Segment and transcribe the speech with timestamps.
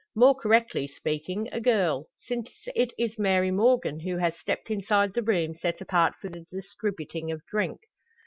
[0.15, 5.21] More correctly speaking a girl; since it is Mary Morgan who has stepped inside the
[5.21, 7.81] room set apart for the distributing of drink.